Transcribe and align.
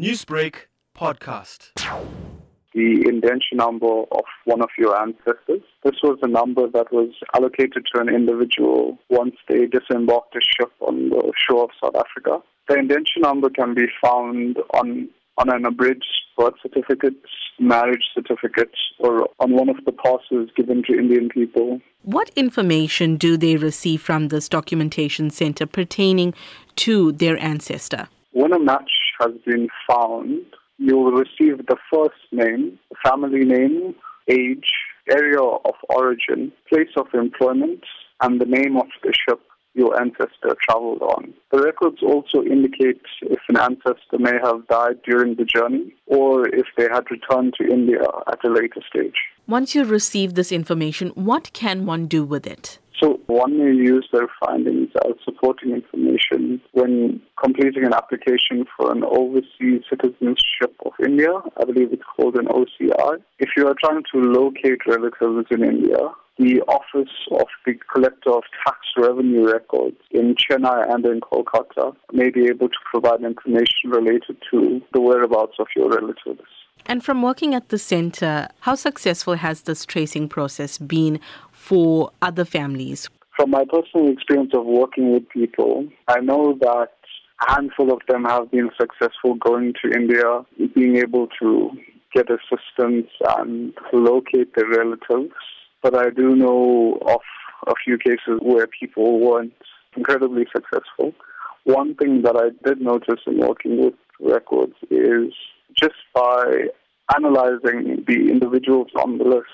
Newsbreak 0.00 0.54
podcast. 0.96 1.72
the 2.74 3.04
indenture 3.06 3.54
number 3.54 4.04
of 4.10 4.24
one 4.46 4.62
of 4.62 4.70
your 4.78 4.98
ancestors. 4.98 5.60
This 5.84 5.96
was 6.02 6.18
a 6.22 6.28
number 6.28 6.66
that 6.68 6.90
was 6.90 7.10
allocated 7.34 7.86
to 7.94 8.00
an 8.00 8.08
individual 8.08 8.96
once 9.10 9.34
they 9.50 9.66
disembarked 9.66 10.34
a 10.34 10.40
ship 10.40 10.72
on 10.80 11.10
the 11.10 11.32
shore 11.46 11.64
of 11.64 11.70
South 11.78 11.94
Africa. 11.94 12.38
The 12.68 12.78
indenture 12.78 13.20
number 13.20 13.50
can 13.50 13.74
be 13.74 13.84
found 14.02 14.56
on 14.72 15.10
on 15.36 15.50
an 15.50 15.66
abridged 15.66 16.04
birth 16.38 16.54
certificate, 16.62 17.20
marriage 17.60 18.04
certificate, 18.14 18.72
or 18.98 19.28
on 19.40 19.52
one 19.52 19.68
of 19.68 19.76
the 19.84 19.92
passes 19.92 20.48
given 20.56 20.82
to 20.84 20.98
Indian 20.98 21.28
people. 21.28 21.82
What 22.00 22.30
information 22.34 23.18
do 23.18 23.36
they 23.36 23.56
receive 23.56 24.00
from 24.00 24.28
this 24.28 24.48
documentation 24.48 25.28
center 25.28 25.66
pertaining 25.66 26.32
to 26.76 27.12
their 27.12 27.36
ancestor? 27.42 28.08
When 28.32 28.54
a 28.54 28.58
match 28.58 28.90
has 29.20 29.32
been 29.46 29.68
found, 29.88 30.42
you 30.78 30.96
will 30.96 31.12
receive 31.12 31.66
the 31.66 31.76
first 31.92 32.20
name, 32.32 32.78
family 33.04 33.44
name, 33.44 33.94
age, 34.28 34.70
area 35.10 35.40
of 35.40 35.74
origin, 35.88 36.52
place 36.68 36.90
of 36.96 37.06
employment, 37.14 37.84
and 38.20 38.40
the 38.40 38.46
name 38.46 38.76
of 38.76 38.86
the 39.02 39.12
ship 39.12 39.40
your 39.74 40.00
ancestor 40.00 40.56
traveled 40.68 41.02
on. 41.02 41.32
The 41.50 41.62
records 41.62 41.98
also 42.02 42.42
indicate 42.42 43.00
if 43.22 43.40
an 43.48 43.56
ancestor 43.56 44.18
may 44.18 44.38
have 44.42 44.66
died 44.68 45.00
during 45.04 45.36
the 45.36 45.44
journey 45.44 45.94
or 46.06 46.48
if 46.48 46.66
they 46.76 46.88
had 46.92 47.10
returned 47.10 47.54
to 47.60 47.68
India 47.68 48.02
at 48.28 48.44
a 48.44 48.48
later 48.48 48.80
stage. 48.88 49.16
Once 49.46 49.74
you 49.74 49.84
receive 49.84 50.34
this 50.34 50.52
information, 50.52 51.08
what 51.14 51.52
can 51.52 51.86
one 51.86 52.06
do 52.06 52.24
with 52.24 52.46
it? 52.46 52.78
So 53.02 53.18
one 53.26 53.58
may 53.58 53.72
use 53.72 54.08
their 54.12 54.28
findings 54.38 54.90
as 55.04 55.14
supporting 55.24 55.72
information 55.72 56.60
when 56.70 57.20
completing 57.42 57.84
an 57.84 57.92
application 57.92 58.64
for 58.76 58.92
an 58.92 59.02
overseas 59.02 59.82
citizenship 59.90 60.76
of 60.86 60.92
India. 61.04 61.32
I 61.60 61.64
believe 61.64 61.92
it's 61.92 62.02
called 62.16 62.36
an 62.36 62.46
OCI. 62.46 63.16
If 63.40 63.50
you 63.56 63.66
are 63.66 63.74
trying 63.82 64.04
to 64.12 64.20
locate 64.20 64.86
relatives 64.86 65.48
in 65.50 65.64
India, 65.64 65.98
the 66.42 66.60
Office 66.62 67.12
of 67.30 67.46
the 67.64 67.74
Collector 67.92 68.30
of 68.30 68.42
Tax 68.64 68.78
Revenue 68.96 69.50
Records 69.50 69.96
in 70.10 70.34
Chennai 70.34 70.92
and 70.92 71.04
in 71.06 71.20
Kolkata 71.20 71.94
may 72.12 72.30
be 72.30 72.46
able 72.46 72.68
to 72.68 72.78
provide 72.90 73.22
information 73.22 73.90
related 73.90 74.36
to 74.50 74.80
the 74.92 75.00
whereabouts 75.00 75.56
of 75.58 75.68
your 75.76 75.88
relatives. 75.90 76.48
And 76.86 77.04
from 77.04 77.22
working 77.22 77.54
at 77.54 77.68
the 77.68 77.78
center, 77.78 78.48
how 78.60 78.74
successful 78.74 79.34
has 79.34 79.62
this 79.62 79.86
tracing 79.86 80.28
process 80.28 80.78
been 80.78 81.20
for 81.52 82.10
other 82.20 82.44
families? 82.44 83.08
From 83.36 83.50
my 83.50 83.64
personal 83.64 84.10
experience 84.12 84.50
of 84.52 84.64
working 84.64 85.12
with 85.12 85.28
people, 85.28 85.86
I 86.08 86.20
know 86.20 86.58
that 86.60 86.90
a 87.48 87.52
handful 87.54 87.92
of 87.92 88.00
them 88.08 88.24
have 88.24 88.50
been 88.50 88.70
successful 88.80 89.34
going 89.34 89.74
to 89.82 89.92
India, 89.92 90.44
being 90.74 90.96
able 90.96 91.28
to 91.40 91.70
get 92.12 92.26
assistance 92.28 93.08
and 93.38 93.72
locate 93.92 94.54
their 94.54 94.68
relatives. 94.68 95.32
But 95.82 95.96
I 95.96 96.10
do 96.10 96.36
know 96.36 96.98
of 97.06 97.20
a 97.66 97.74
few 97.84 97.98
cases 97.98 98.38
where 98.40 98.66
people 98.66 99.20
weren't 99.20 99.52
incredibly 99.96 100.46
successful. 100.54 101.12
One 101.64 101.94
thing 101.94 102.22
that 102.22 102.36
I 102.36 102.50
did 102.66 102.80
notice 102.80 103.20
in 103.26 103.38
working 103.38 103.84
with 103.84 103.94
records 104.20 104.74
is 104.90 105.32
just 105.78 105.94
by 106.14 106.68
analyzing 107.14 108.04
the 108.06 108.30
individuals 108.30 108.88
on 108.96 109.18
the 109.18 109.24
list, 109.24 109.46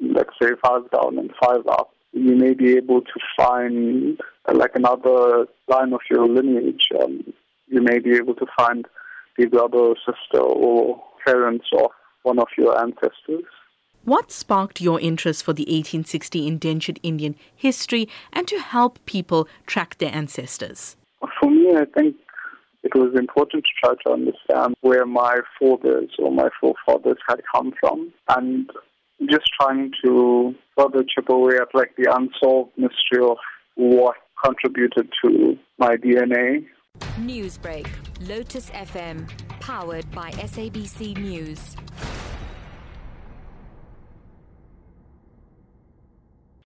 let's 0.00 0.30
say 0.40 0.50
five 0.64 0.90
down 0.90 1.18
and 1.18 1.30
five 1.42 1.66
up, 1.66 1.90
you 2.12 2.36
may 2.36 2.54
be 2.54 2.76
able 2.76 3.00
to 3.00 3.20
find 3.36 4.18
like 4.52 4.72
another 4.74 5.46
line 5.68 5.92
of 5.92 6.00
your 6.10 6.28
lineage. 6.28 6.88
Um, 7.02 7.32
you 7.66 7.82
may 7.82 7.98
be 7.98 8.14
able 8.16 8.34
to 8.34 8.46
find 8.56 8.86
the 9.36 9.46
brother 9.46 9.78
or 9.78 9.96
sister 9.96 10.40
or 10.40 11.02
parents 11.26 11.66
of 11.76 11.90
one 12.22 12.38
of 12.38 12.48
your 12.56 12.80
ancestors. 12.80 13.44
What 14.04 14.30
sparked 14.30 14.82
your 14.82 15.00
interest 15.00 15.44
for 15.44 15.54
the 15.54 15.62
1860 15.62 16.46
indentured 16.46 17.00
Indian 17.02 17.36
history 17.56 18.06
and 18.34 18.46
to 18.48 18.58
help 18.58 18.98
people 19.06 19.48
track 19.66 19.96
their 19.96 20.14
ancestors? 20.14 20.96
For 21.40 21.50
me, 21.50 21.74
I 21.74 21.86
think 21.86 22.14
it 22.82 22.94
was 22.94 23.14
important 23.18 23.64
to 23.64 23.70
try 23.82 23.94
to 24.04 24.12
understand 24.12 24.74
where 24.82 25.06
my 25.06 25.38
forebears 25.58 26.10
or 26.18 26.30
my 26.30 26.50
forefathers 26.60 27.16
had 27.26 27.40
come 27.54 27.72
from 27.80 28.12
and 28.28 28.68
just 29.30 29.46
trying 29.58 29.90
to 30.04 30.54
further 30.76 31.02
chip 31.02 31.30
away 31.30 31.56
at 31.56 31.68
like 31.72 31.96
the 31.96 32.14
unsolved 32.14 32.72
mystery 32.76 33.24
of 33.24 33.38
what 33.76 34.16
contributed 34.44 35.08
to 35.24 35.58
my 35.78 35.96
DNA. 35.96 36.66
Newsbreak, 37.20 37.88
Lotus 38.28 38.68
FM, 38.70 39.26
powered 39.60 40.10
by 40.12 40.30
SABC 40.32 41.16
News. 41.16 41.74